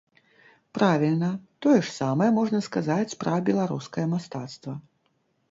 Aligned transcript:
Правільна, 0.77 1.29
тое 1.65 1.75
ж 1.81 1.89
самае 1.97 2.29
можна 2.39 2.63
сказаць 2.69 3.17
пра 3.25 3.35
беларускае 3.51 4.09
мастацтва. 4.17 4.73